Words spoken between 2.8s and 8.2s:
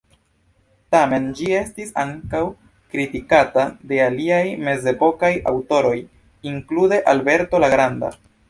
kritikata de aliaj mezepokaj aŭtoroj, inklude Alberto la Granda.